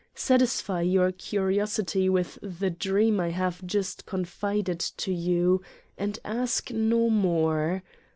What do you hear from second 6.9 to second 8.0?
more!